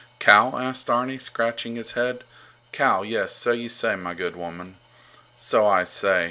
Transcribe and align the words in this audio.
Cow? 0.17 0.57
asked 0.57 0.89
Arni, 0.89 1.19
scratching 1.19 1.75
his 1.75 1.91
head. 1.91 2.23
Cow? 2.71 3.03
Yes, 3.03 3.35
so 3.35 3.51
you 3.51 3.69
say, 3.69 3.95
my 3.95 4.15
good 4.15 4.35
woman. 4.35 4.77
So 5.37 5.67
I 5.67 5.83
say? 5.83 6.19